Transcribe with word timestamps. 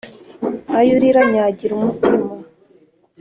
ayo 0.79 0.91
urira 0.97 1.19
anyagira 1.25 1.71
umutima 1.75 2.27